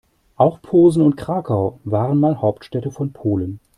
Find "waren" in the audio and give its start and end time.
1.83-2.19